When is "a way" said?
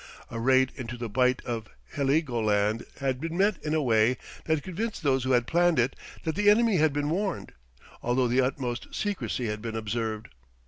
3.75-4.17